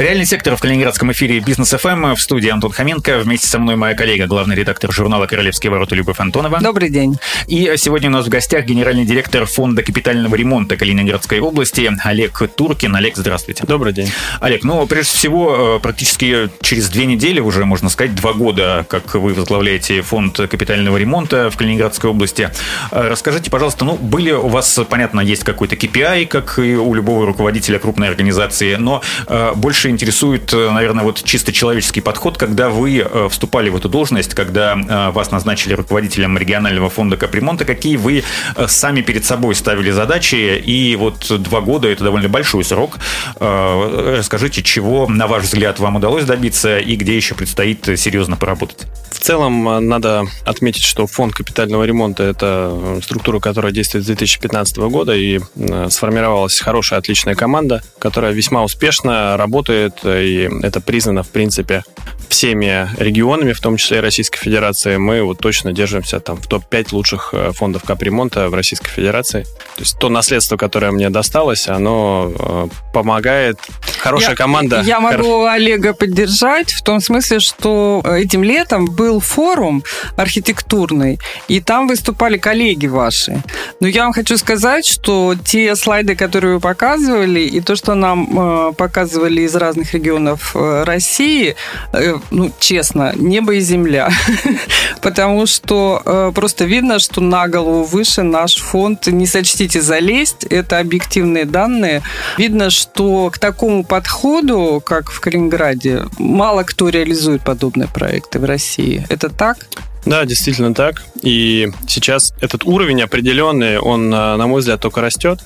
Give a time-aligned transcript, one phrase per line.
[0.00, 3.18] Реальный сектор в калининградском эфире Бизнес ФМ в студии Антон Хоменко.
[3.18, 6.58] Вместе со мной моя коллега, главный редактор журнала «Королевские ворота» Любовь Антонова.
[6.62, 7.18] Добрый день.
[7.48, 12.96] И сегодня у нас в гостях генеральный директор Фонда капитального ремонта Калининградской области Олег Туркин.
[12.96, 13.64] Олег, здравствуйте.
[13.66, 14.10] Добрый день.
[14.40, 19.14] Олег, ну, прежде всего, э, практически через две недели, уже, можно сказать, два года, как
[19.16, 22.50] вы возглавляете Фонд капитального ремонта в Калининградской области.
[22.90, 27.26] Э, расскажите, пожалуйста, ну, были у вас, понятно, есть какой-то KPI, как и у любого
[27.26, 29.52] руководителя крупной организации, но э,
[29.90, 34.74] интересует, э, наверное, вот чисто человеческий подход, когда вы э, вступали в эту должность, когда
[34.74, 38.22] э, вас назначили руководителем регионального фонда капремонта, какие вы
[38.66, 42.98] сами перед собой ставили задачи, и вот два года– это довольно большой срок.
[43.38, 48.86] Расскажите, чего, на ваш взгляд, вам удалось добиться, и где еще предстоит серьезно поработать?
[49.10, 55.14] В целом, надо отметить, что фонд капитального ремонта– это структура, которая действует с 2015 года,
[55.14, 55.40] и
[55.88, 61.82] сформировалась хорошая, отличная команда, которая весьма успешно работает работает, и это признано, в принципе,
[62.28, 64.96] всеми регионами, в том числе и Российской Федерации.
[64.96, 69.42] Мы вот точно держимся там в топ-5 лучших э, фондов капремонта в Российской Федерации.
[69.76, 73.58] То есть то наследство, которое мне досталось, оно э, помогает.
[73.98, 74.82] Хорошая я, команда.
[74.86, 79.82] Я могу Олега поддержать в том смысле, что этим летом был форум
[80.16, 81.18] архитектурный,
[81.48, 83.42] и там выступали коллеги ваши.
[83.80, 88.28] Но я вам хочу сказать, что те слайды, которые вы показывали, и то, что нам
[88.70, 91.54] э, показывали из разных регионов э, России,
[91.92, 94.10] э, ну, честно, небо и земля.
[95.00, 99.06] Потому что э, просто видно, что на голову выше наш фонд.
[99.06, 102.02] Не сочтите залезть, это объективные данные.
[102.38, 109.06] Видно, что к такому подходу, как в Калининграде, мало кто реализует подобные проекты в России.
[109.08, 109.66] Это так?
[110.06, 111.02] Да, действительно так.
[111.22, 115.40] И сейчас этот уровень определенный, он, на мой взгляд, только растет.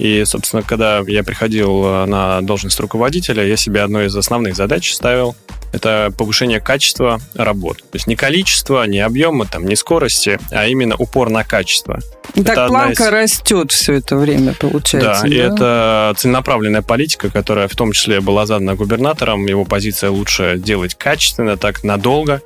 [0.00, 4.94] И, собственно, когда я приходил э, на должность руководителя, я себе одной из основных задач
[4.94, 5.36] ставил
[5.74, 7.76] это повышение качества работ.
[7.76, 12.00] То есть не количество, не объема, там, не скорости, а именно упор на качество.
[12.34, 13.10] Так это планка из...
[13.10, 15.22] растет все это время, получается.
[15.22, 19.44] Да, да, и это целенаправленная политика, которая в том числе была задана губернатором.
[19.44, 22.40] Его позиция лучше делать качественно, так надолго,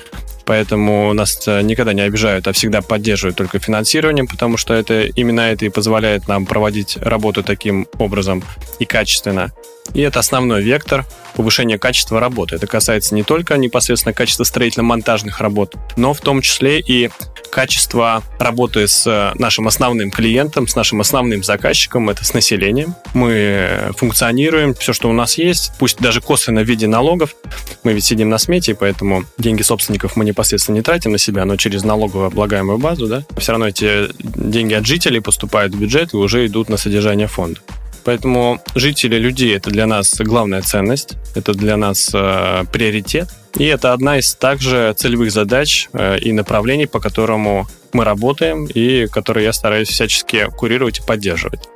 [0.46, 5.40] Поэтому нас э, никогда не обижают, а всегда поддерживают только финансированием, потому что это именно
[5.40, 8.44] это и позволяет нам проводить работу таким образом
[8.78, 9.52] и качественно.
[9.92, 12.56] И это основной вектор повышения качества работы.
[12.56, 17.10] Это касается не только непосредственно качества строительно-монтажных работ, но в том числе и
[17.54, 22.96] качества работы с э, нашим основным клиентом, с нашим основным заказчиком, это с населением.
[23.14, 27.36] Мы функционируем, все, что у нас есть, пусть даже косвенно в виде налогов.
[27.84, 31.54] Мы ведь сидим на смете, поэтому деньги собственников мы непосредственно не тратим на себя, но
[31.54, 36.16] через налоговую облагаемую базу, да, все равно эти деньги от жителей поступают в бюджет и
[36.16, 37.60] уже идут на содержание фонда.
[38.04, 43.28] Поэтому жители, людей– это для нас главная ценность, это для нас э, приоритет.
[43.56, 49.06] И это одна из также целевых задач э, и направлений, по которому мы работаем и
[49.06, 51.68] которые я стараюсь всячески курировать и поддерживать.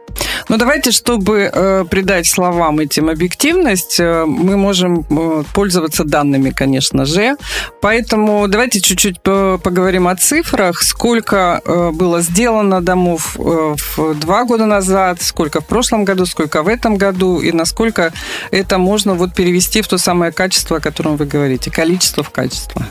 [0.49, 7.05] Ну, давайте, чтобы э, придать словам этим объективность, э, мы можем э, пользоваться данными, конечно
[7.05, 7.37] же.
[7.81, 10.83] Поэтому давайте чуть-чуть поговорим о цифрах.
[10.83, 16.63] Сколько э, было сделано домов э, в два года назад, сколько в прошлом году, сколько
[16.63, 18.13] в этом году, и насколько
[18.51, 22.87] это можно вот перевести в то самое качество, о котором вы говорите, количество в качество.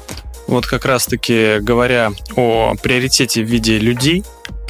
[0.47, 4.23] Вот как раз-таки говоря о приоритете в виде людей,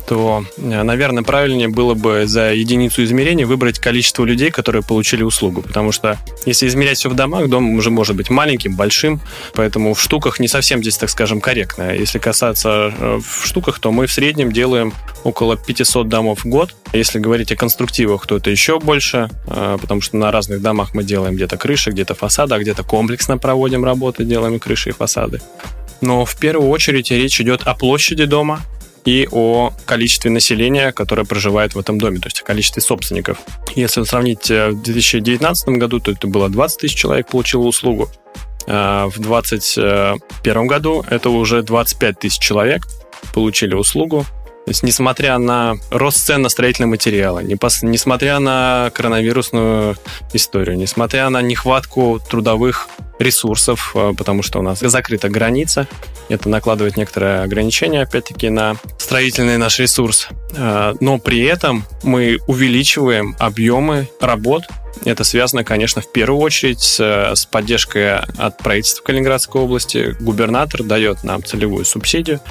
[0.07, 5.61] то, э, наверное, правильнее было бы за единицу измерения выбрать количество людей, которые получили услугу.
[5.61, 9.19] Потому что если измерять все в домах, дом уже может быть маленьким, большим,
[9.53, 11.93] поэтому в штуках не совсем здесь, так скажем, корректно.
[11.93, 14.93] Если касаться э, в штуках, то мы в среднем делаем
[15.25, 16.73] около 500 домов в год.
[16.93, 21.03] Если говорить о конструктивах, то это еще больше, э, потому что на разных домах мы
[21.03, 25.41] делаем где-то крыши, где-то фасады, а где-то комплексно проводим работы, делаем крыши и фасады.
[25.99, 28.61] Но в первую очередь речь идет о площади дома,
[29.07, 33.37] и о количестве населения, которое проживает в этом доме, то есть о количестве собственников.
[33.73, 38.09] Если сравнить э, в 2019 году, то это было 20 тысяч человек получило услугу.
[38.67, 42.85] А в 2021 году это уже 25 тысяч человек
[43.33, 44.25] получили услугу.
[44.65, 49.95] То есть, несмотря на рост цен на строительные материалы, несмотря на коронавирусную
[50.33, 52.89] историю, несмотря на нехватку трудовых
[53.19, 55.87] ресурсов, э, потому что у нас закрыта граница,
[56.29, 58.75] Это накладывает некоторые ограничения, опять-таки, на
[59.07, 60.27] строительный наш ресурс.
[60.53, 64.63] Э, но при этом мы увеличиваем объемы работ.
[65.05, 66.99] Это связано, конечно, в первую очередь с,
[67.33, 70.17] с поддержкой от правительства Калининградской области.
[70.19, 72.41] Губернатор дает нам целевую субсидию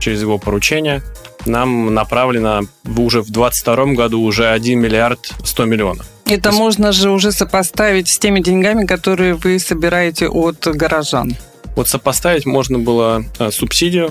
[0.00, 1.02] через его поручение.
[1.46, 6.06] Нам направлено уже в 2022 году уже 1 миллиард 100 миллионов.
[6.26, 6.58] Это есть...
[6.58, 11.36] можно же уже сопоставить с теми деньгами, которые вы собираете от горожан.
[11.76, 14.10] Вот сопоставить можно было а, субсидию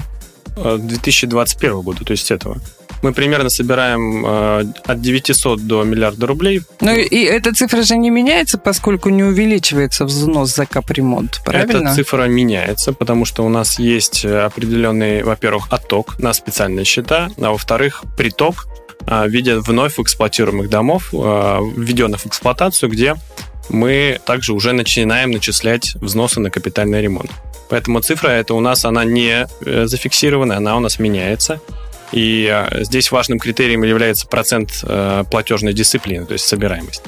[0.55, 2.57] 2021 а, года, то есть этого.
[3.01, 6.61] Мы примерно собираем э, от 900 до миллиарда рублей.
[6.81, 11.87] Ну и эта цифра же не меняется, поскольку не увеличивается взнос за капремонт, правильно?
[11.87, 17.51] Эта цифра меняется, потому что у нас есть определенный, во-первых, отток на специальные счета, а
[17.51, 18.67] во-вторых, приток
[18.99, 23.15] в виде вновь эксплуатируемых домов, введенных в эксплуатацию, где
[23.69, 27.31] мы также уже начинаем начислять взносы на капитальный ремонт.
[27.71, 31.61] Поэтому цифра это у нас, она не э, зафиксирована, она у нас меняется.
[32.11, 37.01] И э, здесь важным критерием является процент э, платежной дисциплины, то есть собираемость.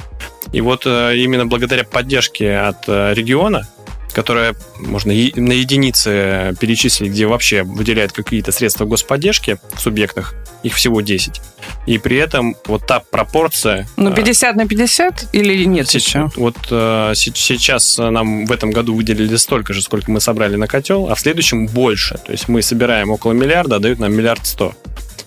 [0.54, 3.68] И вот именно благодаря поддержке от региона
[4.13, 11.01] которая можно на единицы перечислить, где вообще выделяют какие-то средства господдержки в субъектах, их всего
[11.01, 11.42] 10.
[11.86, 13.88] И при этом вот та пропорция...
[13.98, 16.31] Ну, 50 на 50 или нет сейчас, еще?
[16.36, 21.09] Вот э, сейчас нам в этом году выделили столько же, сколько мы собрали на котел,
[21.09, 22.18] а в следующем больше.
[22.25, 24.74] То есть мы собираем около миллиарда, а дают нам миллиард сто.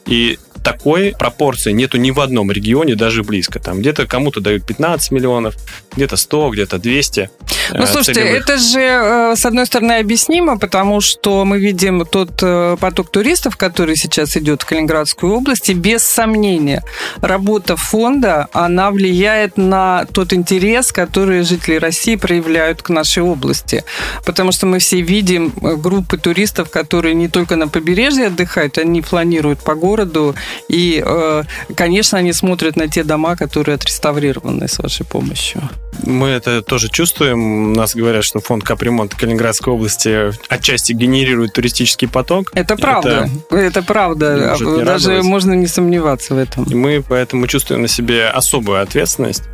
[0.07, 3.61] И такой пропорции нету ни в одном регионе, даже близко.
[3.61, 5.55] Там где-то кому-то дают 15 миллионов,
[5.95, 7.31] где-то 100, где-то 200.
[7.73, 8.43] Ну, э, слушайте, целевых.
[8.43, 13.57] это же, э, с одной стороны, объяснимо, потому что мы видим тот э, поток туристов,
[13.57, 16.83] который сейчас идет в Калининградскую область, и без сомнения
[17.21, 23.85] работа фонда, она влияет на тот интерес, который жители России проявляют к нашей области.
[24.25, 29.61] Потому что мы все видим группы туристов, которые не только на побережье отдыхают, они планируют
[29.61, 30.35] по городу
[30.69, 31.43] и, э,
[31.75, 35.63] конечно, они смотрят на те дома, которые отреставрированы с вашей помощью.
[36.05, 37.73] Мы это тоже чувствуем.
[37.73, 42.51] Нас говорят, что фонд капремонт Калининградской области отчасти генерирует туристический поток.
[42.55, 43.31] Это правда.
[43.51, 44.37] Это, это правда.
[44.37, 45.25] Даже радовать.
[45.25, 46.65] можно не сомневаться в этом.
[46.65, 49.45] И мы поэтому чувствуем на себе особую ответственность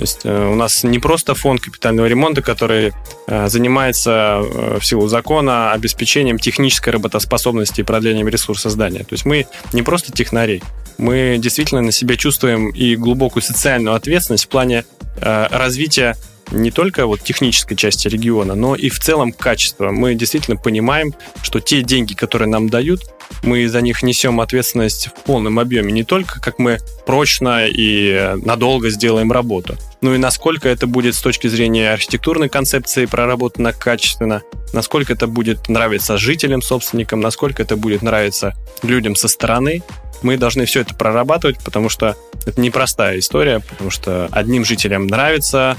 [0.00, 2.94] то есть э, у нас не просто фонд капитального ремонта, который
[3.26, 9.00] э, занимается э, в силу закона обеспечением технической работоспособности и продлением ресурса здания.
[9.00, 10.62] То есть мы не просто технари,
[10.96, 14.84] мы действительно на себе чувствуем и глубокую социальную ответственность в плане
[15.20, 16.16] развития
[16.50, 19.90] не только вот технической части региона, но и в целом качества.
[19.90, 23.02] Мы действительно понимаем, что те деньги, которые нам дают,
[23.42, 25.92] мы за них несем ответственность в полном объеме.
[25.92, 31.20] Не только как мы прочно и надолго сделаем работу, но и насколько это будет с
[31.20, 34.42] точки зрения архитектурной концепции проработано качественно,
[34.72, 39.82] насколько это будет нравиться жителям, собственникам, насколько это будет нравиться людям со стороны.
[40.22, 45.78] Мы должны все это прорабатывать, потому что это непростая история, потому что одним жителям нравится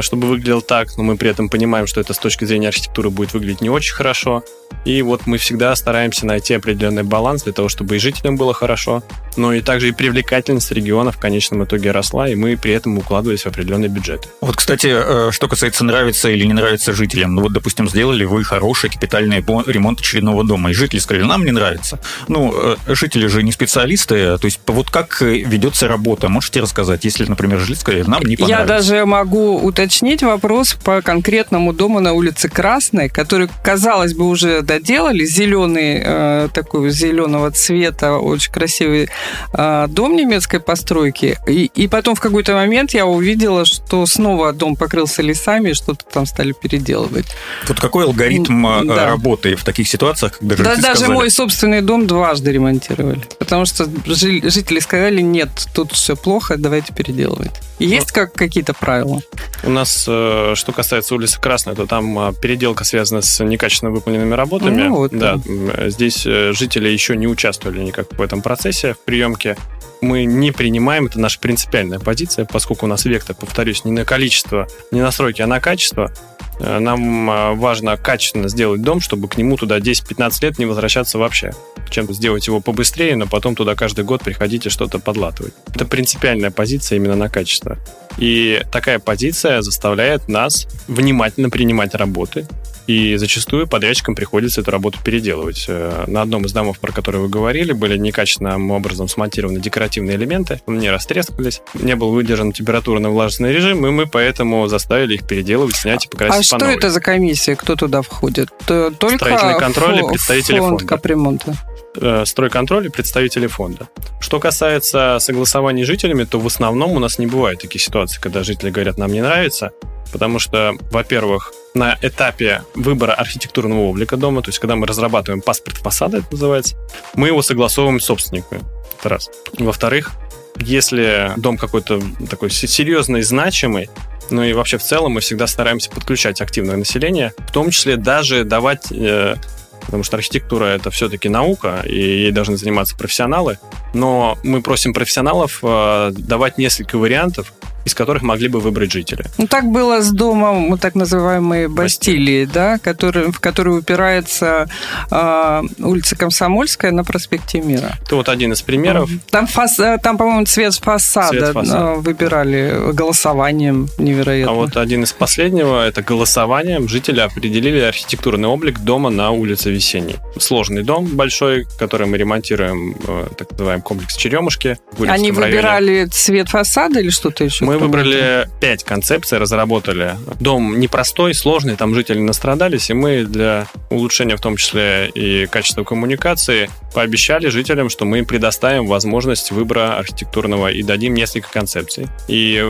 [0.00, 3.32] чтобы выглядел так, но мы при этом понимаем, что это с точки зрения архитектуры будет
[3.32, 4.44] выглядеть не очень хорошо.
[4.84, 9.02] И вот мы всегда стараемся найти определенный баланс для того, чтобы и жителям было хорошо,
[9.36, 13.42] но и также и привлекательность региона в конечном итоге росла, и мы при этом укладывались
[13.42, 14.28] в определенный бюджет.
[14.40, 18.44] Вот, кстати, э, что касается нравится или не нравится жителям, ну вот, допустим, сделали вы
[18.44, 21.98] хороший капитальный ремонт очередного дома, и жители сказали, нам не нравится.
[22.28, 27.24] Ну, э, жители же не специалисты, то есть вот как ведется работа, можете рассказать, если,
[27.26, 28.62] например, жители сказали, нам не понравится.
[28.62, 34.62] Я даже могу уточнить вопрос по конкретному дому на улице Красной, который, казалось бы, уже
[34.62, 35.24] доделали.
[35.24, 39.08] Зеленый, э, такой зеленого цвета, очень красивый э,
[39.52, 41.38] дом немецкой постройки.
[41.46, 46.26] И, и потом в какой-то момент я увидела, что снова дом покрылся лесами, что-то там
[46.26, 47.26] стали переделывать.
[47.66, 49.06] Вот какой алгоритм э, да.
[49.06, 51.12] работы в таких ситуациях, когда да, даже сказали...
[51.12, 53.22] мой собственный дом дважды ремонтировали.
[53.38, 57.52] Потому что жители сказали, нет, тут все плохо, давайте переделывать.
[57.78, 59.20] Есть как какие-то правила?
[59.62, 64.34] У нас, э, что касается улицы Красной, то там а, переделка связана с некачественно выполненными
[64.34, 64.82] работами.
[64.82, 65.40] Ну, вот, да.
[65.86, 69.56] Здесь э, жители еще не участвовали никак в этом процессе, в приемке.
[70.00, 74.68] Мы не принимаем, это наша принципиальная позиция, поскольку у нас вектор, повторюсь, не на количество,
[74.92, 76.12] не на сроки, а на качество.
[76.60, 81.18] Э, нам а, важно качественно сделать дом, чтобы к нему туда 10-15 лет не возвращаться
[81.18, 81.50] вообще.
[81.90, 85.54] Чем сделать его побыстрее, но потом туда каждый год приходить и что-то подлатывать.
[85.74, 87.76] Это принципиальная позиция именно на качество.
[88.16, 92.46] И такая позиция заставляет нас внимательно принимать работы
[92.90, 95.66] И зачастую подрядчикам приходится эту работу переделывать.
[95.68, 100.60] Э, на одном из домов, про который вы говорили, были некачественным образом смонтированы декоративные элементы,
[100.66, 106.08] не растрескались, не был выдержан температурно-влажный режим, и мы поэтому заставили их переделывать, снять и
[106.08, 106.78] покрасить А по что новой.
[106.78, 107.54] это за комиссия?
[107.54, 108.48] Кто туда входит?
[108.66, 110.86] Только Строительный контроль и фо- представители фонд фонда.
[110.86, 111.54] капремонта.
[111.94, 113.88] э, стройконтроль и представители фонда.
[114.20, 118.42] Что касается согласований с жителями, то в основном у нас не бывает таких ситуаций, когда
[118.42, 119.70] жители говорят, нам не нравится,
[120.12, 125.76] потому что, во-первых, на этапе выбора архитектурного облика дома, то есть когда мы разрабатываем паспорт
[125.76, 126.76] фасада, это называется,
[127.14, 128.62] мы его согласовываем с собственниками.
[128.98, 129.30] Это раз.
[129.58, 130.12] Во-вторых,
[130.56, 133.88] если дом какой-то такой се- серьезный, значимый,
[134.30, 138.44] ну и вообще в целом мы всегда стараемся подключать активное население, в том числе даже
[138.44, 139.36] давать э,
[139.80, 143.58] потому что архитектура это все-таки наука, и ей должны заниматься профессионалы.
[143.94, 147.52] Но мы просим профессионалов э, давать несколько вариантов,
[147.90, 149.24] из которых могли бы выбрать жители.
[149.38, 154.68] Ну, так было с домом, так называемой Бастилии, да, который, в которую упирается
[155.10, 157.98] а, улица Комсомольская на проспекте Мира.
[158.06, 159.10] Это вот один из примеров.
[159.30, 161.78] Там, фас, э, там по-моему, цвет фасада, Цвет фасада.
[161.78, 164.52] э, выбирали голосованием невероятно.
[164.52, 170.16] А вот один из последнего это голосованием жители определили архитектурный облик дома на улице Весенней.
[170.38, 174.78] Сложный дом большой, который мы ремонтируем, э, так называемый комплекс Черемушки.
[174.98, 175.32] Они районе.
[175.32, 177.64] выбирали цвет фасада или что-то еще?
[177.64, 180.16] Мы выбрали пять концепций, разработали.
[180.38, 185.84] Дом непростой, сложный, там жители настрадались, и мы для улучшения в том числе и качества
[185.84, 192.06] коммуникации пообещали жителям, что мы им предоставим возможность выбора архитектурного и дадим несколько концепций.
[192.28, 192.64] И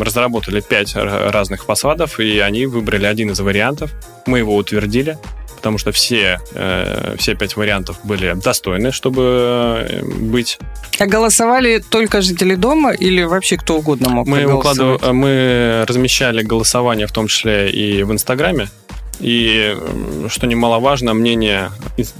[0.00, 3.92] разработали пять разных фасадов, и они выбрали один из вариантов.
[4.26, 5.18] Мы его утвердили,
[5.56, 9.22] потому что все, э, все пять вариантов были достойны, чтобы
[9.88, 10.58] э, быть
[10.98, 15.00] А голосовали только жители дома или вообще кто угодно мог Мы, проголосовать?
[15.02, 18.68] укладыв- мы размещали голосование в том числе и в Инстаграме.
[19.18, 19.74] И,
[20.28, 21.70] что немаловажно, мнение,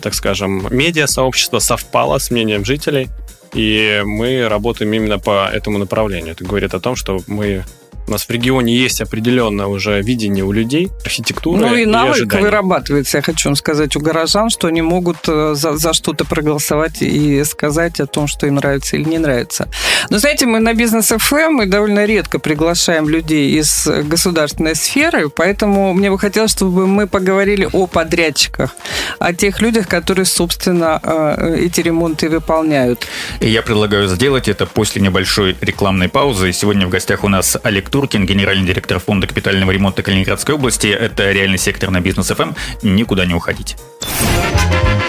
[0.00, 3.08] так скажем, медиа-сообщества совпало с мнением жителей.
[3.52, 6.32] И мы работаем именно по этому направлению.
[6.32, 7.64] Это говорит о том, что мы
[8.06, 12.44] у нас в регионе есть определенное уже видение у людей, архитектуры Ну и навык ожидания.
[12.44, 17.02] вырабатывается, я хочу вам сказать, у горожан, что они могут э, за, за что-то проголосовать
[17.02, 19.68] и сказать о том, что им нравится или не нравится.
[20.10, 25.92] Но знаете, мы на бизнес ФМ мы довольно редко приглашаем людей из государственной сферы, поэтому
[25.92, 28.74] мне бы хотелось, чтобы мы поговорили о подрядчиках,
[29.18, 33.06] о тех людях, которые, собственно, э, эти ремонты выполняют.
[33.40, 36.52] И я предлагаю сделать это после небольшой рекламной паузы.
[36.52, 40.86] Сегодня в гостях у нас Олег Туркин, генеральный директор фонда капитального ремонта Калининградской области.
[40.88, 42.52] Это реальный сектор на бизнес ФМ.
[42.82, 43.78] Никуда не уходите.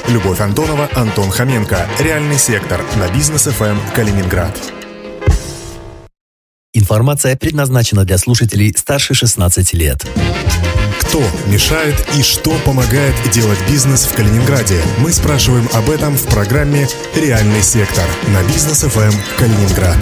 [0.07, 1.85] Любовь Антонова, Антон Хоменко.
[1.99, 4.57] Реальный сектор на бизнес ФМ Калининград.
[6.73, 10.07] Информация предназначена для слушателей старше 16 лет.
[11.01, 14.79] Кто мешает и что помогает делать бизнес в Калининграде?
[14.99, 19.97] Мы спрашиваем об этом в программе «Реальный сектор» на бизнес ФМ Калининград.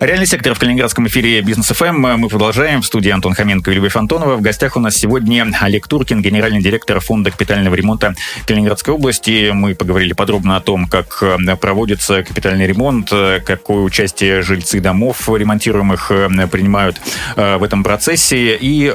[0.00, 1.94] Реальный сектор в Калининградском эфире Бизнес ФМ.
[1.94, 2.80] Мы продолжаем.
[2.80, 4.36] В студии Антон Хоменко и Любовь Антонова.
[4.36, 8.14] В гостях у нас сегодня Олег Туркин, генеральный директор фонда капитального ремонта
[8.46, 9.50] Калининградской области.
[9.50, 15.28] Мы поговорили подробно о том, как э, проводится капитальный ремонт, э, какое участие жильцы домов
[15.28, 16.98] ремонтируемых э, принимают
[17.36, 18.56] в этом процессе.
[18.58, 18.90] И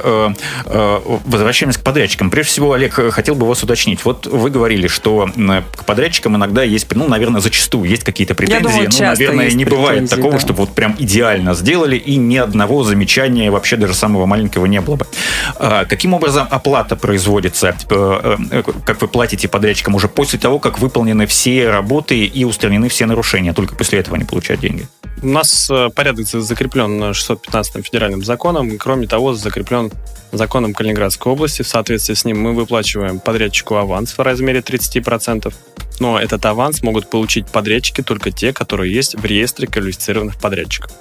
[0.66, 2.30] возвращаемся к подрядчикам.
[2.30, 4.04] Прежде всего, Олег, хотел бы вас уточнить.
[4.04, 5.30] Вот вы говорили, что
[5.76, 8.64] к подрядчикам иногда есть, ну, наверное, зачастую есть какие-то претензии.
[8.64, 10.40] думаю, ну, наверное, не бывает такого, да.
[10.40, 14.96] чтобы вот прям идеально сделали, и ни одного замечания, вообще даже самого маленького не было
[14.96, 15.06] бы.
[15.56, 17.74] А, Каким образом оплата производится?
[17.90, 22.88] Э, э, Как вы платите подрядчикам уже после того, как выполнены все работы и устранены
[22.88, 23.52] все нарушения?
[23.52, 24.88] Только после этого они получают деньги?
[25.22, 28.76] У нас э, порядок за- закреплен 615 федеральным законом.
[28.78, 29.90] Кроме того, закреплен
[30.32, 31.62] законом Калининградской области.
[31.62, 35.52] В соответствии с ним мы выплачиваем подрядчику аванс в размере 30%.
[36.00, 40.92] Но этот аванс могут получить подрядчики только те, которые есть в реестре квалифицированных подрядчиков.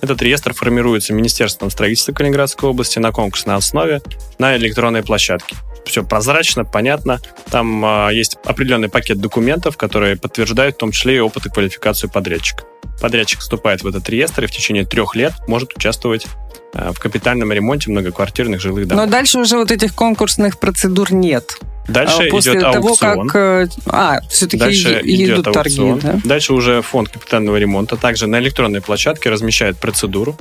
[0.00, 4.00] Этот реестр формируется Министерством строительства Калининградской области на конкурсной основе
[4.38, 5.56] на электронной площадке.
[5.84, 7.20] Все прозрачно, понятно.
[7.50, 12.10] Там а, есть определенный пакет документов, которые подтверждают в том числе и опыт и квалификацию
[12.10, 12.64] подрядчика.
[13.00, 16.26] Подрядчик вступает в этот реестр и в течение трех лет может участвовать
[16.74, 19.04] а, в капитальном ремонте многоквартирных жилых домов.
[19.06, 21.58] Но дальше уже вот этих конкурсных процедур нет.
[21.86, 23.28] Дальше А После идет того, аукцион.
[23.28, 23.36] как...
[23.36, 25.98] э, А, все-таки Дальше идет идут торги, аукцион.
[26.00, 26.20] да?
[26.22, 30.36] Дальше уже фонд капитального ремонта также на электронной площадке размещает процедуру.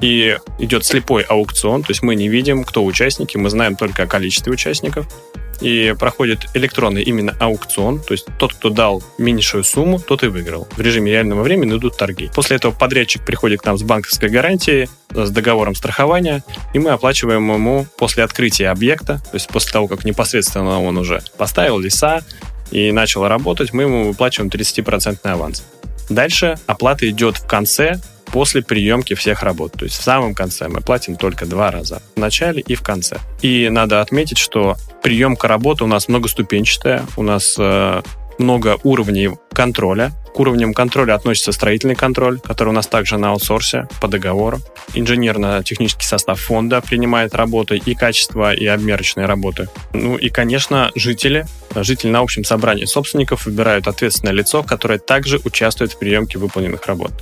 [0.00, 1.82] И идет слепой аукцион.
[1.84, 3.36] То есть мы не видим, кто участники.
[3.36, 5.06] Мы знаем только о количестве участников.
[5.60, 10.68] И проходит электронный именно аукцион, то есть тот, кто дал меньшую сумму, тот и выиграл.
[10.76, 12.30] В режиме реального времени идут торги.
[12.34, 16.42] После этого подрядчик приходит к нам с банковской гарантией, с договором страхования,
[16.74, 21.22] и мы оплачиваем ему после открытия объекта, то есть после того, как непосредственно он уже
[21.36, 22.22] поставил леса
[22.70, 25.64] и начал работать, мы ему выплачиваем 30% аванс.
[26.08, 28.00] Дальше оплата идет в конце
[28.32, 29.72] после приемки всех работ.
[29.72, 32.02] То есть в самом конце мы платим только два раза.
[32.14, 33.18] В начале и в конце.
[33.42, 37.04] И надо отметить, что приемка работы у нас многоступенчатая.
[37.16, 38.02] У нас э,
[38.38, 40.12] много уровней контроля.
[40.34, 44.60] К уровням контроля относится строительный контроль, который у нас также на аутсорсе по договору.
[44.94, 49.68] Инженерно-технический состав фонда принимает работы и качество, и обмерочные работы.
[49.92, 51.46] Ну и, конечно, жители.
[51.74, 57.12] Жители на общем собрании собственников выбирают ответственное лицо, которое также участвует в приемке выполненных работ.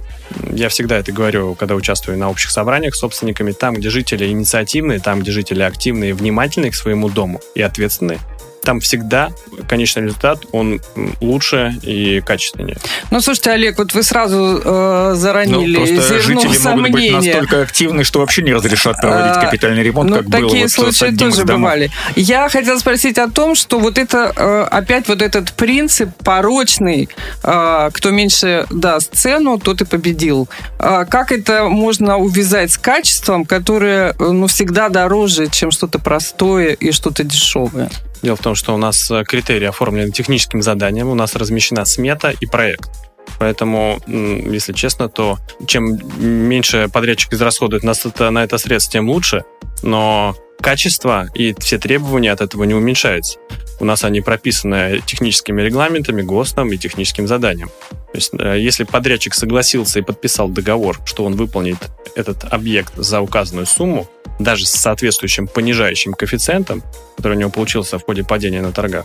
[0.53, 3.53] Я всегда это говорю, когда участвую на общих собраниях с собственниками.
[3.53, 8.19] Там, где жители инициативные, там, где жители активные, внимательные к своему дому и ответственные,
[8.67, 9.31] там всегда
[9.69, 10.81] конечный результат, он
[11.21, 12.77] лучше и качественнее.
[13.13, 16.77] Ну, слушайте, Олег, вот вы сразу э, заронили ну, просто жители сомнения.
[16.77, 20.49] могут быть настолько активны, что вообще не разрешат проводить а, капитальный ремонт, ну, как такие
[20.49, 21.91] было вот случаи тоже бывали.
[22.17, 27.09] Я хотела спросить о том, что вот это, э, опять вот этот принцип порочный,
[27.45, 30.49] э, кто меньше даст цену, тот и победил.
[30.79, 37.23] Как это можно увязать с качеством, которое ну, всегда дороже, чем что-то простое и что-то
[37.23, 37.91] дешевое?
[38.23, 42.33] Дело в том, что у нас э, критерии оформлены техническим заданием, у нас размещена смета
[42.41, 42.91] и проект.
[43.39, 48.45] Поэтому, если честно, то чем меньше подрядчик израсходует на это, на
[48.89, 49.45] тем лучше.
[49.83, 53.39] Но качество и все требования от этого не уменьшаются.
[53.79, 57.71] У нас они прописаны техническими регламентами, ГОСТом и техническим заданием.
[58.17, 61.77] То есть, э, если подрядчик согласился и подписал договор, что он выполнит
[62.15, 64.09] этот объект за указанную сумму,
[64.39, 66.83] даже с соответствующим понижающим коэффициентом,
[67.19, 69.05] который у него получился в ходе падения на торгах,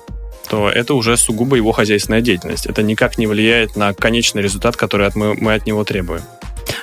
[0.49, 2.65] то это уже сугубо его хозяйственная деятельность.
[2.67, 6.21] Это никак не влияет на конечный результат, который от, мы, мы от него требуем.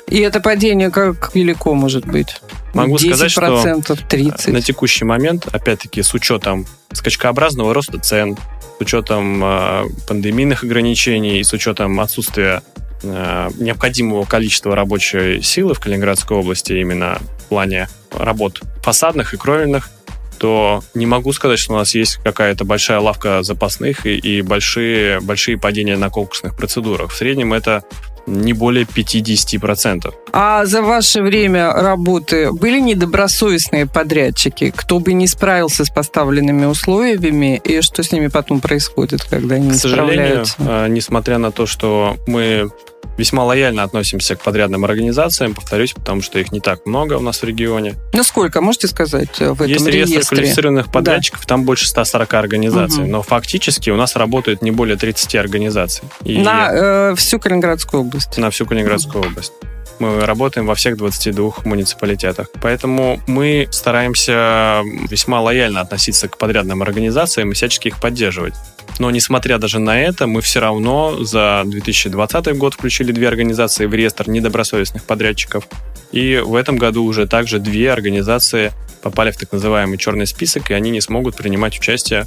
[0.08, 2.42] И это падение как велико может быть?
[2.74, 4.52] Могу 10%, сказать, что 30%.
[4.52, 8.36] на текущий момент, опять-таки, с учетом скачкообразного роста цен,
[8.78, 12.62] с учетом э, пандемийных ограничений и с учетом отсутствия
[13.02, 19.90] э, необходимого количества рабочей силы в Калининградской области именно в плане работ фасадных и кровельных,
[20.38, 25.20] то не могу сказать, что у нас есть какая-то большая лавка запасных и, и большие,
[25.20, 27.10] большие падения на конкурсных процедурах.
[27.10, 27.82] В среднем это
[28.28, 30.12] не более 50%.
[30.32, 34.72] А за ваше время работы были недобросовестные подрядчики?
[34.74, 39.70] Кто бы не справился с поставленными условиями, и что с ними потом происходит, когда они
[39.70, 40.56] К не сожалению, справляются?
[40.60, 42.70] А, несмотря на то, что мы
[43.18, 47.42] весьма лояльно относимся к подрядным организациям, повторюсь, потому что их не так много у нас
[47.42, 47.96] в регионе.
[48.12, 50.36] Ну сколько, можете сказать, э, в этом Есть реестр реестре?
[50.36, 51.46] квалифицированных подрядчиков, да.
[51.46, 53.10] там больше 140 организаций, угу.
[53.10, 56.04] но фактически у нас работает не более 30 организаций.
[56.24, 58.17] И на э, всю Калининградскую область?
[58.36, 59.52] На всю Калининградскую область
[59.98, 62.48] мы работаем во всех 22 муниципалитетах.
[62.60, 68.54] Поэтому мы стараемся весьма лояльно относиться к подрядным организациям и всячески их поддерживать.
[68.98, 73.94] Но несмотря даже на это, мы все равно за 2020 год включили две организации в
[73.94, 75.64] реестр недобросовестных подрядчиков.
[76.12, 80.74] И в этом году уже также две организации попали в так называемый черный список, и
[80.74, 82.26] они не смогут принимать участие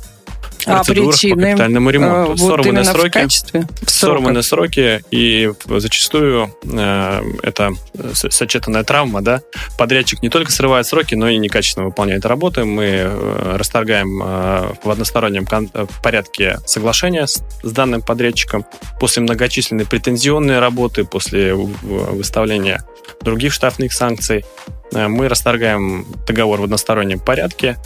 [0.65, 2.31] процедурах причины, по капитальному ремонту.
[2.31, 7.71] Вот сорваны сроки, в качестве сорваны сроки, и зачастую э, это
[8.13, 9.41] сочетанная травма, да.
[9.77, 12.65] Подрядчик не только срывает сроки, но и некачественно выполняет работы.
[12.65, 15.69] Мы э, расторгаем э, в одностороннем кон-
[16.03, 18.65] порядке соглашения с, с данным подрядчиком.
[18.99, 22.83] После многочисленной претензионной работы, после выставления
[23.21, 24.45] других штрафных санкций,
[24.93, 27.77] э, мы расторгаем договор в одностороннем порядке,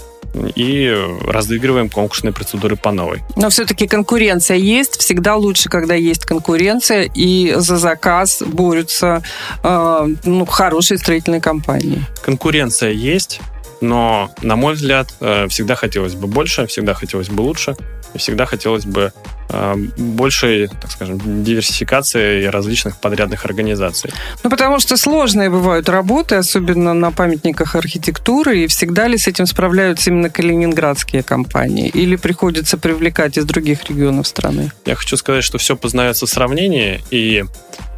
[0.56, 0.94] и
[1.26, 3.24] разыгрываем конкурсные процедуры по новой.
[3.36, 5.00] Но все-таки конкуренция есть.
[5.00, 9.24] Всегда лучше, когда есть конкуренция, и за заказ борются
[9.64, 12.04] э, ну, хорошие строительные компании.
[12.22, 13.40] Конкуренция есть,
[13.86, 17.76] но, на мой взгляд, э, всегда хотелось бы больше, всегда хотелось бы лучше,
[18.14, 19.12] и всегда хотелось бы
[19.50, 24.12] э, большей, так скажем, диверсификации различных подрядных организаций.
[24.44, 29.46] Ну, потому что сложные бывают работы, особенно на памятниках архитектуры, и всегда ли с этим
[29.46, 34.72] справляются именно калининградские компании, или приходится привлекать из других регионов страны?
[34.86, 37.44] Я хочу сказать, что все познается в сравнении, и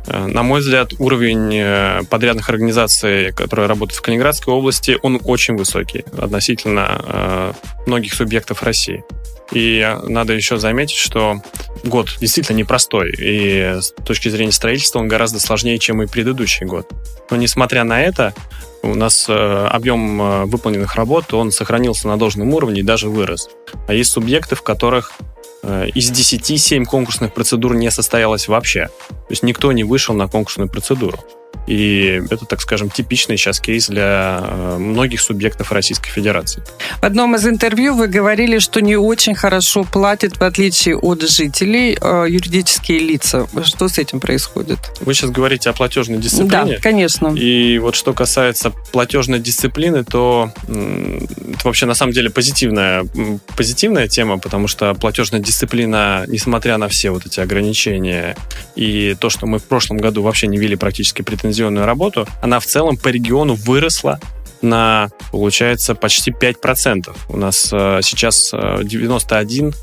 [0.08, 6.06] на мой взгляд, уровень э, подрядных организаций, которые работают в Калининградской области, он очень высокий
[6.18, 7.54] относительно э,
[7.86, 9.04] многих субъектов России.
[9.52, 11.42] И надо еще заметить, что
[11.84, 16.90] год действительно непростой, и с точки зрения строительства он гораздо сложнее, чем и предыдущий год.
[17.32, 18.34] Но несмотря на это,
[18.84, 23.50] у нас объем выполненных работ, он сохранился на должном уровне и даже вырос.
[23.88, 25.14] А есть субъекты, в которых
[25.64, 28.88] Э, из 10 7 конкурсных процедур не состоялось вообще.
[29.10, 31.20] То есть никто не вышел на конкурсную процедуру.
[31.68, 36.64] И это, так скажем, типичный сейчас кейс для э, многих субъектов Российской Федерации.
[37.02, 41.98] В одном из интервью вы говорили, что не очень хорошо платят, в отличие от жителей,
[42.00, 43.48] э, юридические лица.
[43.66, 44.80] Что с этим происходит?
[45.02, 46.76] Вы сейчас говорите о платежной дисциплине.
[46.76, 47.36] Да, конечно.
[47.36, 53.06] И вот что касается платежной дисциплины, то это вообще на самом деле позитивная,
[53.58, 58.38] позитивная тема, потому что платежная дисциплина, несмотря на все вот эти ограничения
[58.76, 62.60] и то, что мы в прошлом году вообще не вели практически претензии лицензионную работу, она
[62.60, 64.20] в целом по региону выросла
[64.62, 67.16] на, получается, почти 5%.
[67.30, 69.74] У нас э, сейчас 91%,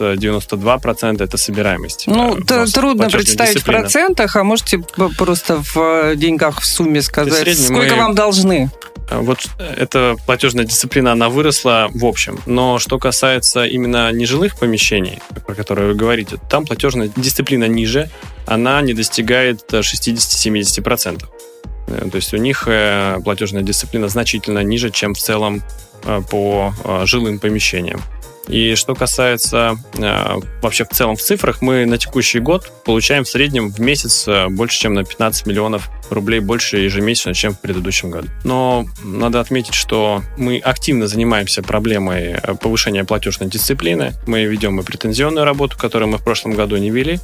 [0.00, 2.04] э, 92% это собираемость.
[2.06, 3.78] Ну, э, трудно представить дисциплины.
[3.78, 4.78] в процентах, а можете
[5.16, 8.02] просто в деньгах в сумме сказать, сколько мы...
[8.02, 8.70] вам должны?
[9.10, 12.38] Вот эта платежная дисциплина, она выросла в общем.
[12.46, 18.10] Но что касается именно нежилых помещений, про которые вы говорите, там платежная дисциплина ниже,
[18.46, 21.24] она не достигает 60-70%.
[21.88, 25.62] Э, то есть у них э, платежная дисциплина значительно ниже, чем в целом
[26.04, 28.00] э, по жилым помещениям.
[28.48, 29.76] И что касается
[30.62, 34.80] вообще в целом в цифрах, мы на текущий год получаем в среднем в месяц больше,
[34.80, 38.28] чем на 15 миллионов рублей больше ежемесячно, чем в предыдущем году.
[38.44, 44.14] Но надо отметить, что мы активно занимаемся проблемой повышения платежной дисциплины.
[44.26, 47.20] Мы ведем и претензионную работу, которую мы в прошлом году не вели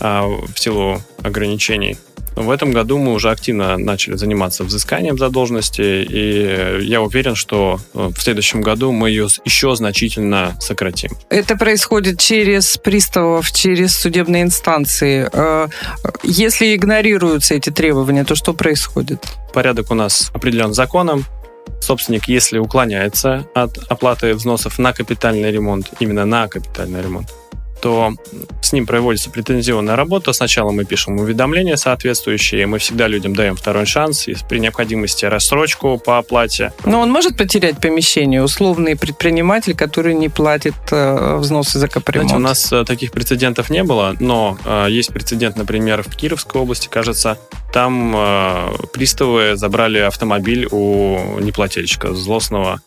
[0.00, 1.98] а, в силу ограничений
[2.36, 8.10] в этом году мы уже активно начали заниматься взысканием задолженности, и я уверен, что э,
[8.14, 11.10] в следующем году мы ее еще значительно сократим.
[11.28, 15.28] Это происходит через приставов, через судебные инстанции.
[15.32, 15.68] Э,
[16.22, 19.24] если игнорируются эти требования, то что происходит?
[19.52, 21.24] Порядок у нас определен законом.
[21.80, 27.28] Собственник, если уклоняется от оплаты взносов на капитальный ремонт, именно на капитальный ремонт,
[27.82, 28.14] то
[28.62, 30.32] с ним проводится претензионная работа.
[30.32, 35.98] Сначала мы пишем уведомления соответствующие, мы всегда людям даем второй шанс, и при необходимости рассрочку
[35.98, 36.72] по оплате.
[36.84, 42.30] Но он может потерять помещение, условный предприниматель, который не платит э, взносы за капремонт?
[42.30, 46.60] Знаете, у нас э, таких прецедентов не было, но э, есть прецедент, например, в Кировской
[46.60, 47.36] области, кажется,
[47.72, 48.14] там
[48.92, 52.80] приставы забрали автомобиль у неплательщика злостного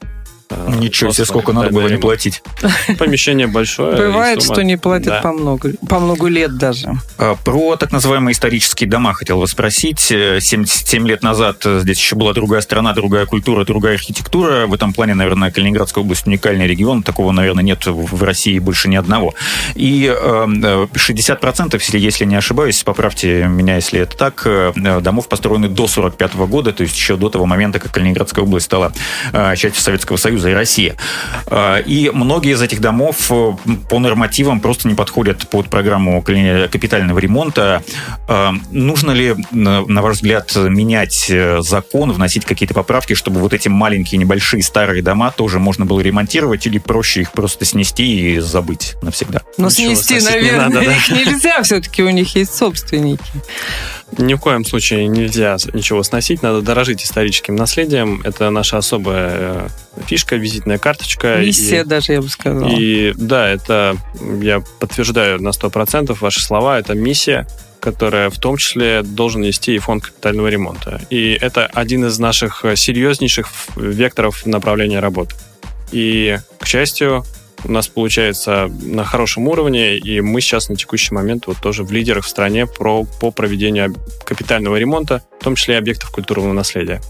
[0.68, 2.42] Ничего себе, сколько надо было не платить.
[3.00, 3.96] Помещение большое.
[3.96, 6.90] Бывает, что не платят по, много, лет даже.
[7.18, 10.00] А, про так называемые исторические дома хотел вас спросить.
[10.00, 14.68] 77 лет назад здесь еще была другая страна, другая культура, другая архитектура.
[14.68, 17.04] В этом плане, наверное, Калининградская область уникальный регион.
[17.04, 19.34] Такого, наверное, нет в России больше ни одного.
[19.76, 25.88] И 60%, э, если не ошибаюсь, поправьте меня, если это так, э, домов построены до
[25.88, 28.92] 45 года, то есть еще до того момента, как Калининградская область стала
[29.56, 30.96] частью Советского Союза Союза и России.
[31.48, 33.54] А, и многие из этих домов э,
[33.90, 37.84] по нормативам просто не подходят под программу капитального ремонта.
[38.28, 43.68] А, нужно ли, на ваш взгляд, менять э, закон, вносить какие-то поправки, чтобы вот эти
[43.68, 48.96] маленькие, небольшие, старые дома тоже можно было ремонтировать, или проще их просто снести и забыть
[49.02, 49.42] навсегда?
[49.58, 50.96] Ну, снести, наверное, надо, да?
[50.96, 53.24] их нельзя, все-таки у них есть собственники.
[54.18, 58.22] Ни в коем случае нельзя ничего сносить, надо дорожить историческим наследием.
[58.24, 59.68] Это наша особая э,
[60.06, 61.38] фишка, визитная карточка.
[61.40, 62.70] Миссия и, даже, я бы сказал.
[62.70, 63.98] И да, это,
[64.42, 67.48] я подтверждаю на 100% ваши слова, это миссия,
[67.80, 71.02] которая в том числе должен нести и фонд капитального ремонта.
[71.10, 75.36] И это один из наших серьезнейших векторов направления работы.
[75.92, 77.26] И, к счастью,
[77.68, 81.92] у нас получается на хорошем уровне, и мы сейчас на текущий момент вот тоже в
[81.92, 87.02] лидерах в стране про, по проведению капитального ремонта, в том числе и объектов культурного наследия.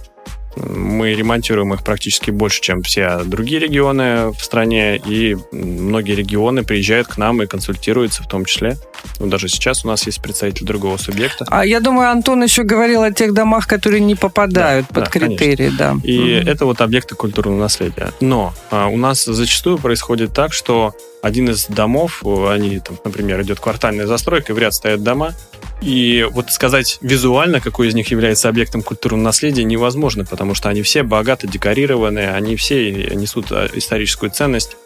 [0.56, 7.08] Мы ремонтируем их практически больше, чем все другие регионы в стране, и многие регионы приезжают
[7.08, 8.78] к нам и консультируются в том числе.
[9.20, 11.46] Ну, даже сейчас у нас есть представитель другого субъекта.
[11.50, 15.10] А я думаю, Антон еще говорил о тех домах, которые не попадают да, под да,
[15.10, 15.72] критерии.
[15.78, 15.96] Да.
[16.04, 18.12] И mm это вот объекты культурного наследия.
[18.22, 23.60] Но а, у нас зачастую происходит так, что один из домов, они, там, например, идет
[23.60, 25.34] квартальная застройка, и в ряд стоят дома,
[25.82, 30.84] и вот сказать визуально, какой из них является объектом культурного наследия, невозможно, потому что они
[30.84, 34.78] все богато декорированы, они все несут а, историческую ценность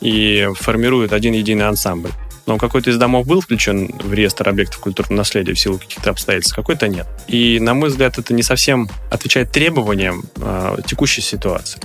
[0.00, 2.10] и формируют один единый ансамбль.
[2.48, 6.56] Но какой-то из домов был включен в реестр объектов культурного наследия в силу каких-то обстоятельств,
[6.56, 7.06] какой-то нет.
[7.28, 11.78] И, на мой взгляд, это не совсем отвечает требованиям э, текущей ситуации.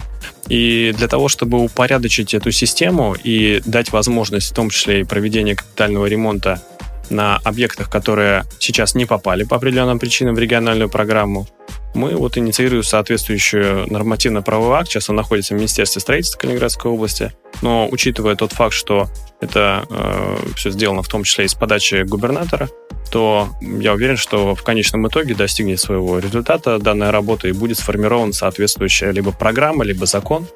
[0.48, 5.56] И для того, чтобы упорядочить эту систему и дать возможность, в том числе и проведения
[5.56, 6.62] капитального ремонта
[7.10, 11.46] на объектах, которые сейчас не попали по определенным причинам в региональную программу,
[11.94, 14.90] мы вот инициируем соответствующую нормативно-правовой акт.
[14.90, 17.32] Сейчас он находится в Министерстве строительства Калининградской области.
[17.62, 22.04] Но учитывая тот факт, что это э, все сделано в том числе и с подачи
[22.04, 22.70] губернатора,
[23.12, 28.34] то я уверен, что в конечном итоге достигнет своего результата данная работа и будет сформирована
[28.34, 30.48] соответствующая либо программа, либо закон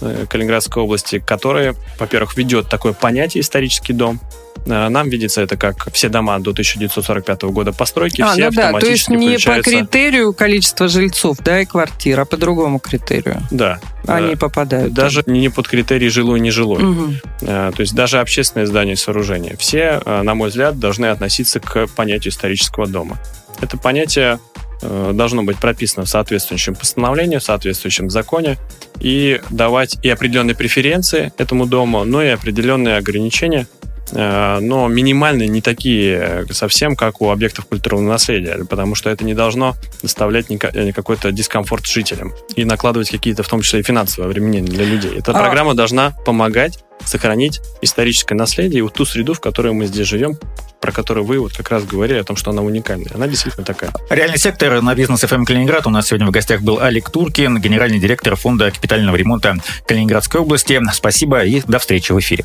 [0.00, 4.20] Калининградской области, который, во-первых, ведет такое понятие исторический дом,
[4.66, 8.72] Э, нам видится это как все дома до 1945 года постройки, а, все ну да,
[8.72, 13.42] то есть не по критерию количества жильцов, да, и квартир, а по другому критерию.
[13.50, 13.80] Да.
[14.06, 14.36] Они да.
[14.36, 14.92] попадают.
[14.92, 15.34] Даже там.
[15.34, 16.82] не под критерий жилой, не жилой.
[16.82, 17.14] Угу.
[17.40, 19.56] То есть даже общественные здания и сооружения.
[19.56, 23.18] Все, э, на мой взгляд, должны относиться к понятию исторического дома.
[23.60, 24.40] Это понятие
[24.82, 28.56] должно быть прописано в соответствующем постановлении, в соответствующем законе
[29.00, 33.66] и давать и определенные преференции этому дому, но и определенные ограничения
[34.12, 39.34] Э, но минимальные не такие совсем, как у объектов культурного наследия, потому что это не
[39.34, 44.68] должно доставлять э, какой-то дискомфорт жителям и накладывать какие-то, в том числе и финансовые обременения
[44.68, 45.18] для людей.
[45.18, 45.34] Эта а...
[45.34, 50.38] программа должна помогать сохранить историческое наследие и вот ту среду, в которой мы здесь живем,
[50.80, 53.10] про которую вы вот как раз говорили о том, что она уникальная.
[53.14, 53.92] Она действительно такая.
[54.08, 55.86] Реальный сектор на бизнес FM Калининград.
[55.86, 60.80] У нас сегодня в гостях был Алик Туркин, генеральный директор фонда капитального ремонта Калининградской области.
[60.92, 62.44] Спасибо и до встречи в эфире.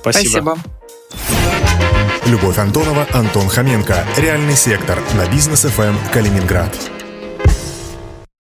[0.00, 0.28] Спасибо.
[0.28, 0.58] Спасибо.
[2.26, 4.04] Любовь Антонова, Антон Хоменко.
[4.16, 6.74] Реальный сектор на бизнес FM Калининград.